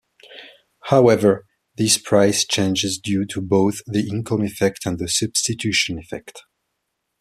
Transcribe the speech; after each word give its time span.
However, 0.85 1.45
this 1.77 1.99
price 1.99 2.43
changes 2.43 2.97
due 2.97 3.23
to 3.27 3.39
both 3.39 3.81
the 3.85 4.07
income 4.09 4.41
effect 4.41 4.87
and 4.87 4.97
the 4.97 5.07
substitution 5.07 5.99
effect. 5.99 6.41